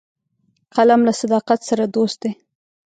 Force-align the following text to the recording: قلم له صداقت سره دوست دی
قلم 0.75 1.01
له 1.07 1.13
صداقت 1.21 1.59
سره 1.69 1.83
دوست 1.95 2.17
دی 2.23 2.31